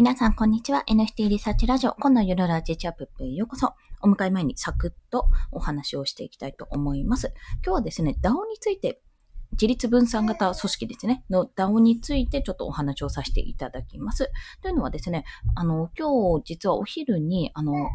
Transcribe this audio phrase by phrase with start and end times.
[0.00, 0.82] 皆さん、こんにちは。
[0.88, 3.74] NFT リサーチラジオ、今度ゆるラジチャップへようこそ。
[4.00, 7.34] お迎え前にサクッとお話をしていきたいと思います。
[7.62, 9.02] 今日はですね、DAO について、
[9.52, 14.30] 自立分散型組織ですね、の DAO についてちょっとお話をさせていただきます。
[14.62, 17.90] というのはですね、あの、今日実はお昼に、あの、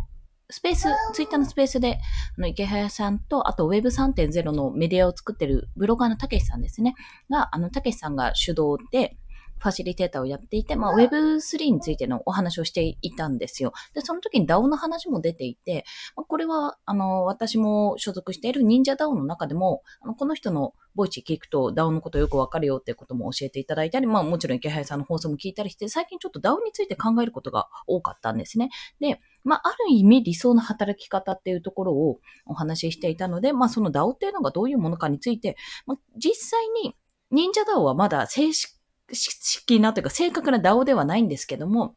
[0.51, 1.97] スペース、ツイッターのスペースで、
[2.37, 6.93] あの、池早さんと、あと Web3.0 のメディアを作ってるブロガーのたけしさんですね、
[7.31, 9.17] が、あの、たけしさんが主導で、
[9.57, 13.73] ファシリテーターをやっていて、まあ、Web3 についてのお話をしていたんですよ。
[13.93, 28.69] で、その時に DAO の話も出ていて、まあ、これは、あの、私も所属している忍者 DAO の中でも、あのこの人のボイチ聞くと DAO のことよくわかるよっていうことも教えていただいたり、まあもちろん池原さんの放送も聞いたりして、最近ちょっと DAO について考えることが多かったんですね。
[28.99, 36.95] で、まあある意味理想の働き方っていうところをお話ししていたので、まあその DAO っていうのがどういうものかについて、まあ実際に
[37.31, 38.74] 忍者 DAO はまだ正式
[39.11, 41.95] 式なというか正確な DAO ではないんですけども、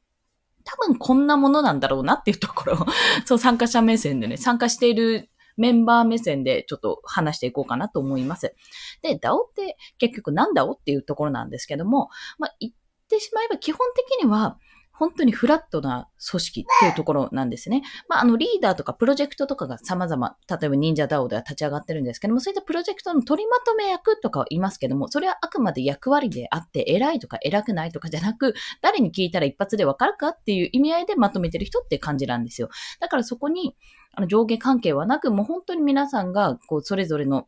[0.64, 2.86] 多分こんなものなんだろうなっていうところを
[3.24, 8.54] そう参加者目線でね、参加しているメンバー目線でちょっと話していこうかなと思います。
[9.02, 12.72] で、DAO って結局なんだおっていうところなんですけども、まあ、言っ
[13.08, 14.58] てしまえば基本的には、
[14.98, 17.82] 本当にフラットな組織っていうところなんですね。
[18.08, 32.68] まあ、あの、リーダーとかプロジェクトとかが様々、例えば忍者 DAO では立ち上がってるんですけども、そういったプロジェクトの取りまとめ役とかはいますけども、それはあくまで役割であって、偉いとか偉くないとかじゃなく、誰に聞いたら一発でわかるかっていう意味合いでまとめてる人って感じなんですよ。
[33.00, 33.76] だからそこに、
[34.14, 37.46] あの、上下関係はなく、もう本当に皆さんが、こう、それぞれの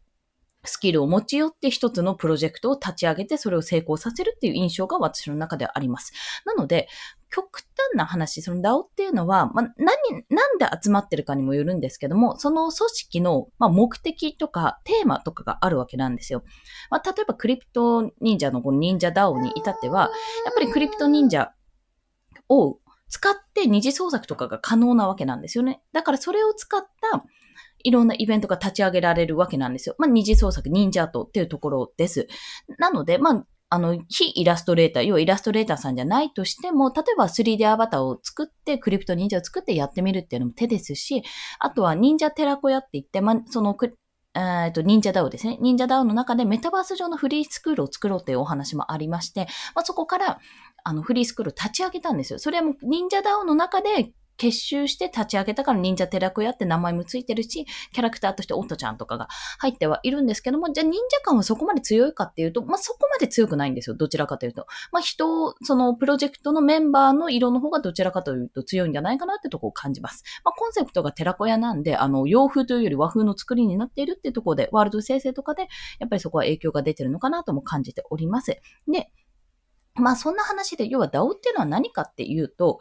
[0.65, 6.13] スキルを持ち寄って一つのプロジェクトを立ち上げてそれを成功させるっていう印象が私の中ではあります。
[6.45, 6.89] なので、
[7.31, 16.43] 極端な話、その DAO っていうのは、まあ、何、なんで集まってるかにもよるんですけども、その組織の、まあ、目的とかテーマとかがあるわけなんですよ。
[16.91, 20.11] まあ、例えばクリプト忍者のこの忍者 DAO に至っては、
[20.45, 21.53] やっぱりクリプト忍者
[22.49, 25.83] を使って二次創作とかが可能なわけなんですよね。
[25.93, 27.25] だからそれを使った
[27.85, 29.95] いろんなイベントが立ち上げられるわけなんですよ。
[29.99, 32.29] まあ、二次創作、忍者とっていうところです。
[32.79, 41.23] なので、まあ、あの、非イラストレーター、要はイラストレーターさんじゃないとしても、例えば 3D アバターを作って、クリプト忍者を作ってやってみるっていうのも手ですし、
[41.61, 43.77] あとは忍者テラコヤって言って、まあ、その
[44.35, 45.59] えっと、忍者ダウですね。
[45.61, 50.39] 忍者ダウの中でメタバース上のフリースクールを作ろうというお話もありまして、まあ、そこから、
[50.85, 52.39] あの、フリースクールを立ち上げたんですよ。
[52.39, 59.29] それはもう忍者ダウの中で結集して立ち上げたから忍者寺子屋って名前もついてるし、キャラクターとしてオットちゃんとかが
[59.59, 63.97] 入ってはいるんですけども、じゃあ忍者感はそこまで強いかっていうと、まあ、そこまで強くないんですよ。
[63.97, 64.67] どちらかというと。
[64.93, 70.25] まあ、人、そのプロジェクトのメンバーの色の方がどちらかというと強いんじゃないかなってとこを感じます。
[70.43, 75.69] まあ、コンセプトが寺子屋なんで、あの、洋風というより和風の作りになっているっていうところで、ワールド生成とかで、
[75.99, 78.59] やっぱりそこは影響が出てるのかなとも感じております。
[78.91, 79.11] で、
[80.01, 82.81] まあそんな話で、要は DAO っていうのは何かっていうと、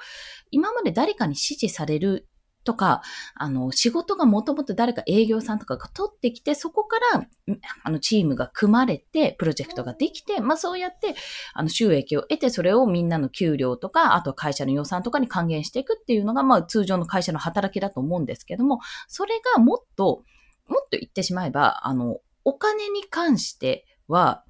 [0.52, 2.30] 今まで誰かに指示される
[2.64, 3.02] とか、
[3.36, 7.28] あの、仕事がもともと誰か営業さんとかが取ってきて、そこから、
[7.84, 11.16] あの、チームが組まれて、プロジェクトができて、まあそうやって、
[11.54, 20.24] あの、収益を得て、それをみんなの給料とか、あと会社の予算とかに還元していくっていうのが、まあ通常の会社の働きだと思うんですけども、それがもっと、
[20.68, 24.44] もっと言ってしまえば、あの、お金に関しては、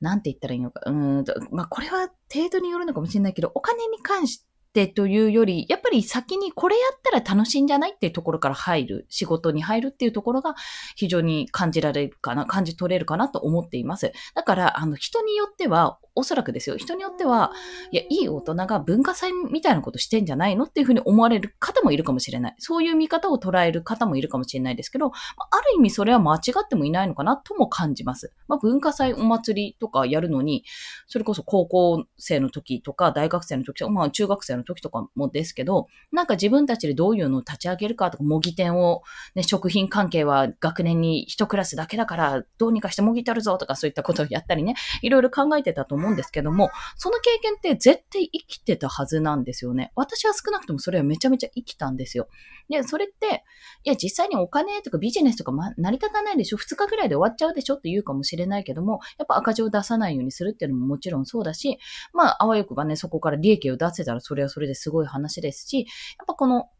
[0.00, 0.80] なんて言ったらいいのか。
[0.86, 10.54] うんと、まあ、これは程度によるのかもしれないけど、お金に関してってというより、やっぱり先にこれやったら楽しいんじゃないっていうところから入る、仕事に入るっていうところが
[10.96, 14.12] 非常に感じられるかな、感じ取れるかなと思っています。
[14.34, 16.78] だから、あの、人によっては、おそらくですよ。
[16.78, 17.52] 人によっては、
[17.90, 22.54] いや、いい大人が文化祭みたいなことしてんじゃないのっていうふうに思われる方もいるかもしれない。
[22.58, 28.32] そういう見方を捉える方もいるかもしれないですけど、ある意味それは間違ってもいないのかなとも感じます。
[28.48, 30.64] まあ、文化祭お祭りとかやるのに、
[31.06, 39.02] それこそ高校生の時とか、大学生の時とか、まあ中学生の時とかもですけど、なんか自分たちでどういうのを立ち上げるかとか、模擬店を、
[39.34, 49.92] ね、食品関係は学年に一クラスだけだから、どうにかして模擬取るぞとかそういったことをやったりね、いろいろ考えてたと思うんですけども、その経験って絶対生きてたはずなんですよね。
[49.94, 52.28] 私は少なくともそれはめちゃめちゃ生きたんですよ。
[52.68, 53.44] で、それって、
[53.84, 61.78] いや、実際にお金とかビジネスとか、ま、成り立たないでしょ ?2 日ぐらいで終わっちゃうでしょって言うかもしれないけども、やっぱ赤字を出さないようにするっていうのももちろんそうだし、
[62.12, 65.84] まあ、あわよくばね、そこから利益を出せたらそれはそれですごい話ですし、や
[66.22, 66.70] っぱこの、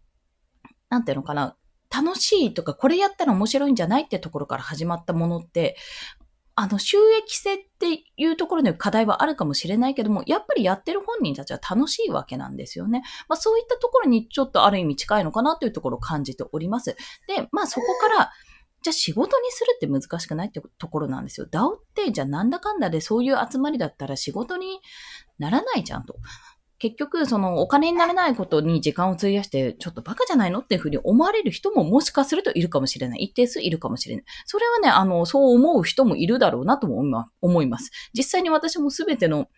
[0.88, 1.58] なんていうのかな、
[1.94, 5.76] 楽しいとか、これやったら面白いんじゃないってところから始まったものって、
[6.54, 13.02] あの、収益性っていうところに課題はあるかもしれないけども、やっぱりやってる本人たちは楽しいわけなんですよね。
[13.28, 16.96] まあそういったところにちょっとある意味近いのかなというところを感じております。
[17.28, 18.30] で、まあそこから、
[18.80, 21.46] じゃあ仕事にするって難しくないってところなんですよ。
[21.50, 24.78] DAO ってじゃあなんだかんだでそういう集まりだったら仕事に
[25.40, 26.14] ならないじゃんと。
[26.78, 33.24] 結局、そのお金にならないことに時間を費やして、ちょっとバカじゃないのっていうふうに思われる人ももしかするといるかもしれない。
[33.24, 34.24] 一定数いるかもしれない。
[34.44, 37.02] それはね、あの、そう思う人もいるだろうなとも
[37.40, 37.90] 思います。
[38.12, 39.48] 実際に私もすべての、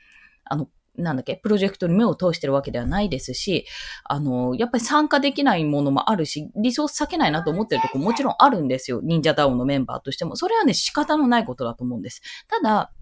[0.44, 0.68] あの、
[0.98, 3.66] なんだっけ、プロジェクトに目を通してるわけではないですし、
[4.04, 9.00] あの、やっぱり参加できないものもあるし、リソース避けないなと思ってるとこもちろんあるんですよ。
[9.02, 10.36] 忍者ダウンのメンバーとしても。
[10.36, 12.20] それはね、仕方のないことだと思うんです。
[12.48, 12.92] ただ、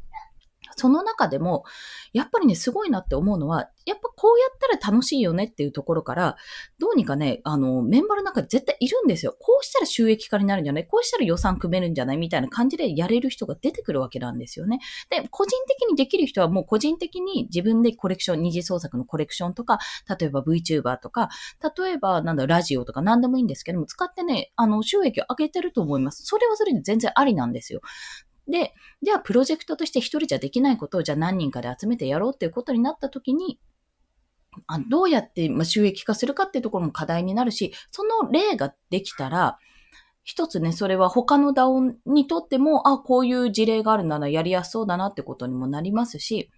[0.76, 1.64] その中でも、
[2.12, 6.37] やっぱりね、すごいなって思うのは、やっぱこうやったら楽しいよねっていうところから、
[6.78, 9.34] どうにかね、あの、メンバーの中で絶対いるんですよ。
[9.40, 10.87] こうしたら収益化になるんじゃない？
[10.87, 12.19] こうしたら予算組めるんじゃない？
[12.19, 14.81] みたいな感じでやれる人が出てくるわけなんですよね。
[15.08, 19.78] で、個人的にできる人はもう個人的に自分でコレクション、二次創作のコレクションとか、
[20.19, 21.31] 例えば VTuber とか、
[21.78, 26.25] 例えばなんだ、ラジオとか何でもいいんですけども、使ってね、あの、収益を上げてると思います。
[26.25, 27.81] それはそれで全然ありなんですよ。
[28.48, 33.58] で、じゃあプロジェクトとして一人じゃできないことをじゃあ何人かで集めてやろうっていうことになった時に、
[34.66, 39.58] あどうやって収益化するかっていうところも課題になるし、その例ができたら、
[40.22, 46.50] 一つね、それは他の DAO にとっても、あ、こういう事例があるならやりやすそうだなってことにもなりますし、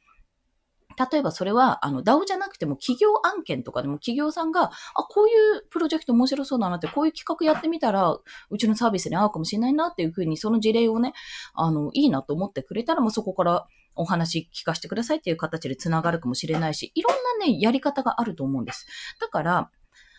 [0.98, 11.12] 例えばそれは、あの、DAO じゃなくても企業案件とかでも企業さんが、あ、こういうプロジェクト面白そうだなって、こういう企画やってみたら、うちのサービスに合うかもしれないなっていうふうに、その事例をね、
[11.54, 18.86] あの、いいなと思ってくれたら、もうそこからお話聞かせてくださいっていう形で繋がるかもしれないし、いろんなね、やり方があると思うんです。
[19.20, 19.70] だから、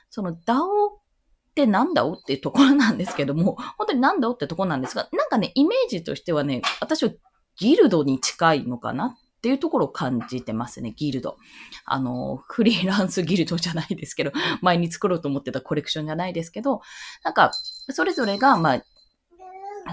[0.09, 0.99] その DAO っ
[1.55, 7.11] てなんだおっていうところなんですけども、 本当になんだおってところなんですが、なんかね、イメージとしてはね、私は
[7.57, 11.37] ギルドに近いのかなっていうところを感じてますね、ギルド。
[11.85, 16.81] あの、フリーランスギルドじゃないですけど、前に作ろうと思ってたコレクションじゃないですけど、
[17.23, 18.83] なんか、それぞれが、まあ、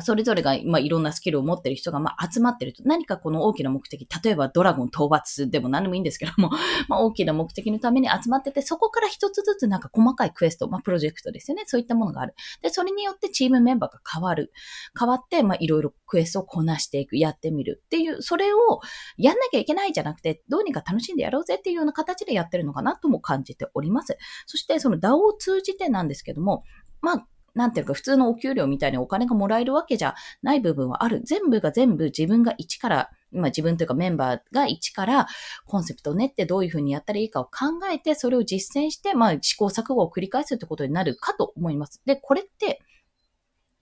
[0.02, 6.50] それぞれが、まあ、いろんなスキルを持ってる人が、まあ、集まってると、何かこの大きな目的、例えばドラゴン討伐でも何でもいいんですけども、
[6.88, 11.64] まあ、大きな目的のために集まってて、そこから一つずつなんか細かいクエスト、まあ、プロジェクトですよね。
[11.66, 12.34] そういったものがある。
[12.62, 14.52] で、それによってチームメンバーが変わる。
[14.98, 18.80] 変わって、まあ、いろいろクエストをこなしていく、やってみるっていう、それを
[19.16, 24.16] やんなきゃいけないじゃなくて、どうにか楽しんでやろうぜっていうような形でやってるのかなとも感じております。
[24.46, 26.64] そして、その DAO を通じてなんですけども、
[27.00, 27.26] まあ、
[27.56, 31.22] なんていうか普通のお給料みたいにお金がもらえるわけじゃない部分はある。
[31.24, 35.26] 全部が全部自分が一から、今自分というかメンバーが一から
[35.64, 37.50] コンセプトを練ってどういうふうにやったらいいかを考
[37.90, 42.02] えて、それを実践して、まあ試行錯誤を繰り返すってことになるかと思います。
[42.04, 42.80] で、これって、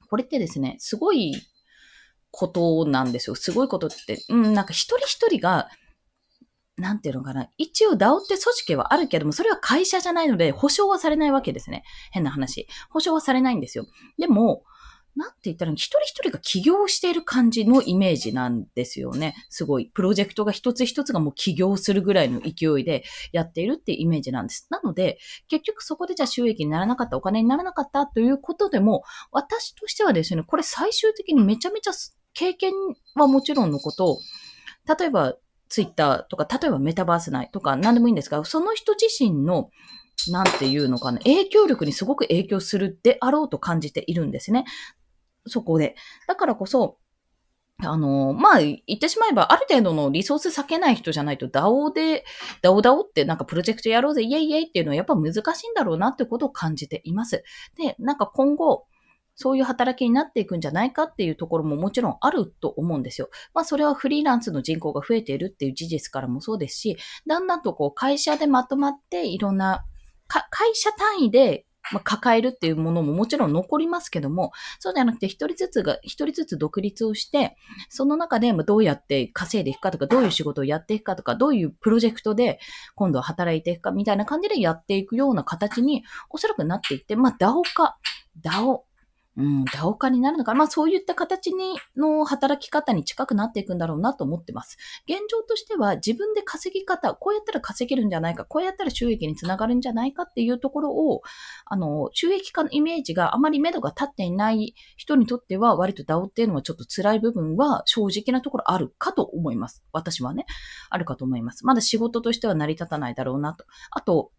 [0.09, 1.35] これってですね、すごい
[2.31, 3.35] ことなんですよ。
[3.35, 5.69] すごいことって、うん、なんか一人一人が
[6.77, 7.49] なんていうのかな。
[7.57, 11.85] 一応 DAO って組織はあるけども、それは会社じゃないので、保証はされないわけですね。
[12.11, 12.67] 変な話。
[12.91, 13.87] 保証はされないんですよ。
[14.19, 14.65] でも、
[15.17, 19.37] なんて言ったら、一人一人が起業している感じのイメージなんですよね。
[19.49, 19.87] すごい。
[19.95, 24.67] プロジェクトが一つ一つがもう起業するぐらいの勢いでやっているっていうイメージなんです。
[24.71, 25.19] なので、
[25.49, 31.93] 結局そこでじゃあ収益にならなかった、お金にならなかったということでも、私としてはですね、これ最終的にめちゃめちゃ
[32.33, 32.73] 経験
[33.15, 34.19] はもちろんのこと、
[34.99, 35.37] 例えば
[35.75, 39.71] ツイッターとか、例えばメタバース内とか何でもいいんですが、その人自身の、
[40.31, 44.67] なんていうのかな、影響力にすごく影響するであろうと感じているんですね。
[45.49, 45.97] そこで。
[46.29, 46.99] だからこそ、
[47.79, 52.25] あの、まあ、言ってしまえば、ある程度のリソース避けない人じゃないと、ダオで、
[52.63, 57.43] ダオダオってなんかプロジェクトやろうぜ、イェイイェイっていうのはやっぱ難しいんだろうなってことを感じています。
[57.77, 58.87] で、なんか今後、
[59.35, 63.29] そういう働きになっていくんじゃないかっていうところももちろんあると思うんですよ。
[63.53, 69.85] まあそれはフリーランスの人口が増えているっていう事実からもそうですし、だんだんとこう会社でまとまっていろんな、
[70.29, 77.57] 会社単位でまあ、抱えるっていうものももちろん残りますけども、そうじゃなくて一人ずつが、一人ずつ独立をして、
[77.91, 82.59] その中でどうやって稼いでいくかとか、どういう仕事をやっていくかとか、どういうプロジェクトで
[82.95, 87.99] 今度は働いていくかみたいな感じでやっていくような形におそらくなっていって、まあ、DAO 化、
[88.43, 88.81] DAO、
[89.37, 90.55] うん、ダオ化になるのか。
[90.55, 94.77] まあそういった形に、の働き方に近くなっていくんだろうなと思ってます。
[95.09, 101.23] 現状としては自分で稼ぎ方、こうやったら稼げるんじゃないか、こうやったら収益につながるんじゃないかっていうところを、
[101.67, 109.83] あの、収益化のイメージがあまり目処が立っていない人にとっては、割とダオっていうのはちょっと辛い部分は正直なところあるかと思います。
[109.93, 110.47] 私はね、
[110.91, 111.67] あるかと思います。
[111.67, 113.65] まだ仕事としては成り立たないだろうなと。
[113.91, 114.31] あと、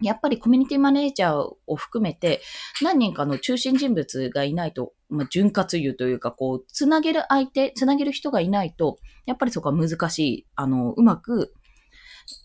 [0.00, 2.40] やっぱりコミュニティマネージャーを含めて、
[2.82, 11.52] 何人かの中心人物がいないと、まあ、潤滑油というか、こう、つなげる相手、つなげる人がいないと、やっぱりそこは難しい、あの、うまく、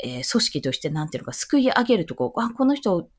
[0.03, 3.09] えー、組織としてなんていうのか、救い上げるとこ、あ、この人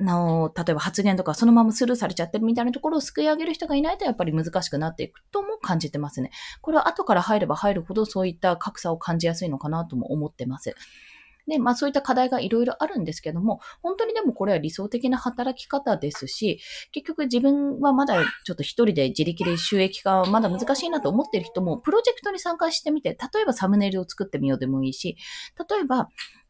[0.00, 6.30] の、例えば発言とかそのままスルーされちゃってるみたいなところを救い上げる人がいないとやっぱり難しくなっていくとも感じてますね。
[6.60, 10.74] これは後から入れば入るほどそういった格差を感じやすいのかなとも思ってます。
[11.46, 16.60] で、まあそういった課題がいろいろあるんですけども、本当にでもこれは理想的な働き方ですし、
[16.92, 25.16] 結局自分はまだちょっと一人で自力で収益化はまだ難しいなと思っている人も、プロジェクトに参加してみて、例えばサムネイルを作ってみようでもいいし、
[25.70, 26.08] 例えば、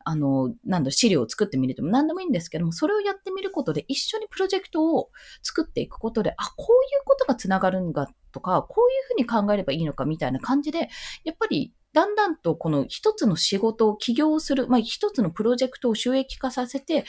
[0.09, 5.11] あの、なんだ、資料を作ってみるとも何でもいいんですけども、それをやってみることで一緒にプロジェクトを
[5.43, 10.91] 作っていくことで、あ、こういうことがつながるんだとか、こういうふうに考えればいいのかみたいな感じで、
[11.25, 17.07] やっぱりだんだんとこの一つの仕事を起業する、まあ一つのプロジェクトを収益化させて、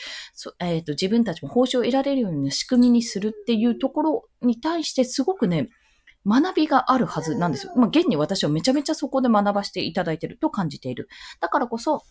[0.61, 5.67] え、ー、と自分たちも報酬を得られるような仕組みにするっていうところに対してすごくね、
[6.25, 7.73] 学びがあるはずなんですよ。
[7.75, 11.09] まあ、現に私はめちゃめちゃそこで学ばせていただいてると感じている。
[11.41, 12.03] だからこそ、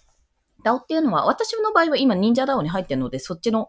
[0.67, 3.69] DAO っていうのは、私の場合は今忍者 DAO に入ってるので、そっちの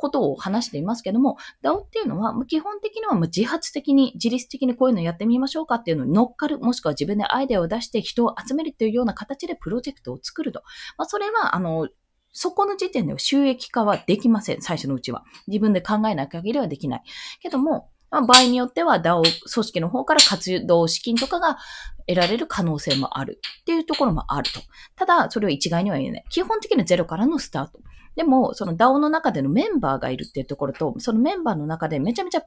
[0.00, 10.62] ことを話していますけども、DAO っていうのは、基本的には自発的に、自律的にこういうのやってみましょうかっていうのに乗っかる、もしくは自分でアイデアを出して人を集めるというような形でプロジェクトを作ると。
[10.96, 11.88] まあ、それは、あの、
[12.32, 15.24] そこの時点では収益化はできません、最初のうちは。
[15.48, 17.02] 自分で考えない限りはできない。
[17.42, 21.58] けども、ま、場合によっては DAO 組織の方から活動資金とかが
[22.06, 24.60] 得られる可能性もあるっていうところもあると。
[24.96, 26.24] ただ、それを一概には言えない。
[26.28, 27.80] 基本的にはゼロからのスタート。
[28.20, 32.42] でも、その DAO の中でのメンバーがいるっていうところと、そのメンバーの中でめちゃめちゃ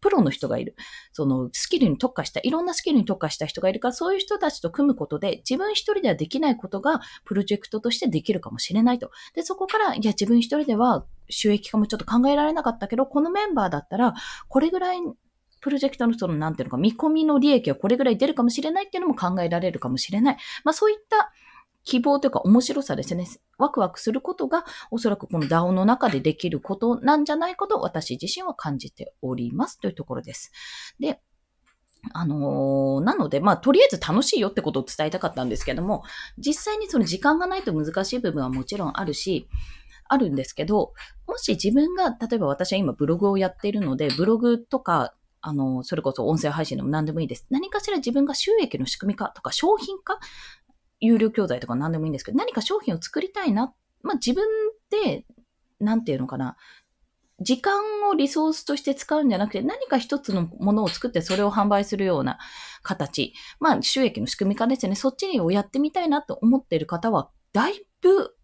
[0.00, 0.74] プロの人がいる。
[1.12, 9.10] そのスキルに特化した、いろんなスキルに特化した人がいるから、そういう人たちと組むことで、自分一人ではできないことがプロジェクトとしてできるかもしれないと。
[9.34, 14.14] で、そこから、いや、自分一人では収益化もちょっと考えられなかったけど、このメンバーだったら、
[14.48, 15.00] これぐらい
[15.60, 20.36] プロジェクトのその、なんていうのか、見込みの利益はこれぐらい出るかもしれないっていうのも考えられるかもしれない。
[20.64, 21.32] まあそういった
[21.84, 23.26] 希望というか面白さですね。
[23.56, 30.52] ワクワクすることがおそらくこの DAO の中でできることなんじゃないかと私自身は感じておりますというところです。
[31.00, 31.20] で、
[32.12, 36.04] あのー、なので、まあ、とりあえず楽しいよってことを伝えたかったんですけども、
[36.38, 39.48] 実際にその時間がないと難しい部分はもちろんあるし、
[40.08, 40.92] あるんですけど、
[41.26, 47.46] もし自分が、例えば私は今ブログをやっているので、ブログとかあの、それこそ音声配信でも何でもいいです。
[47.50, 50.18] 何かしら自分が収益の仕組み化とか商品化
[51.00, 53.74] 有料教材とか何でもいいんですけど、何か商品を作りたいな。
[54.02, 54.46] まあ、自分
[54.90, 55.24] で、
[55.80, 56.56] なんていうのかな。
[57.40, 62.38] 時間をリソースとして使うんじゃなくて、何か一つのものを作ってそれを販売するような
[62.82, 63.32] 形。
[63.60, 64.96] まあ、収益の仕組み化ですよね。
[64.96, 68.34] そっちをやってみたいなと思っている方は、だいぶ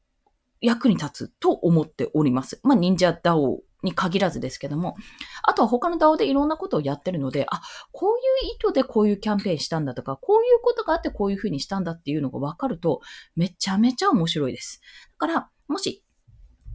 [0.61, 2.61] 役に立つと思っております。
[2.63, 4.97] まあ、忍者 DAO に限らずですけども、
[5.43, 7.61] あとは他の DAO でいろんなことをやってるので、あ、
[7.93, 8.11] こう
[8.45, 13.01] いう意図でこういうキャンペーンしたんだとか、こういうことがあってこういうふうにしたんだっていうのが分かると、
[13.37, 14.81] めちゃめちゃ面白いです。
[15.21, 16.03] だから、もし、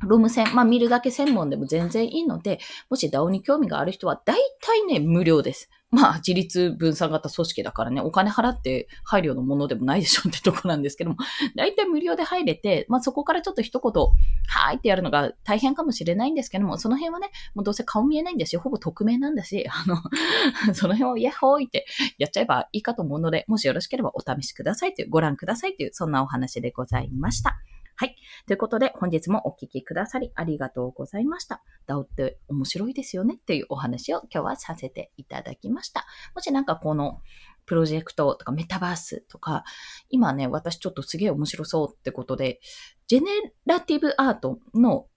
[0.02, 5.70] ロム線、まあ見るだけ専門でも全然いいので、もし DAO に興味がある人は大体ね、無料です。
[5.92, 11.18] まあ、自立分散型組織だからね、お金払って入るようなものでもないでしょってとこなんですけども、
[11.56, 18.62] 大体無料で入れて、まあそこからちょっと一言、はーいってやるのが大変かもしれないんですけども、その辺はね、もうどうせ顔見えないんですよ。
[18.62, 19.98] ほぼ匿名なんだし、あの
[20.76, 21.88] その辺をイヤホーイって
[22.20, 27.58] やっちゃえばいいかと思うので、もしよろしければお試しくださいという、ご覧くださいという、そんなお話でございました。
[28.02, 28.16] はい。
[28.48, 31.62] ということで、本日もお聞きくださりありがとうございました。
[31.86, 36.06] ダオって面白いですよねっていうお話を今日はさせていただきました。
[36.34, 37.20] もしなんかこの
[37.66, 39.66] プロジェクトとかメタバースとか、
[40.10, 42.62] 今ね、私ちょっとすげえ面白そうってことで、
[43.08, 43.32] ジェネ
[43.66, 45.08] ラティブアートの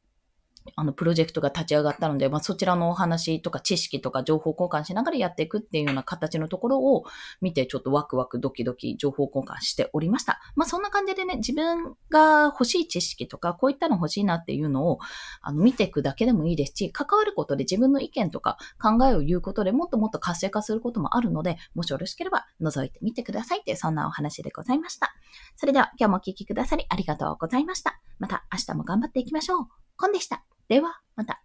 [0.77, 7.05] あの、プロジェクトが立ち上がったので、まあ、そちらのお話とか知識とか情報交換しながらやっていくっていうような形のところを
[7.41, 10.41] 見て、ちょっとワクワクドキドキ情報交換しておりました。
[10.55, 14.99] まあ、そんな感じでね、自分が欲しい知識とか、こういったの欲しいなっていうのを、
[15.41, 25.15] あの、見ていくだけでもいいですし、関わることで自分の意見とか考えを言うことでもっともっと活性化することもあるので、もしよろしければ覗いてみてくださいって、そんなお話でございました。
[25.57, 28.01] それでは、今日もお聴きくださりありがとうございました。
[28.19, 29.67] また明日も頑張っていきましょう。
[29.97, 30.52] コンでした。
[30.69, 31.43] では、また。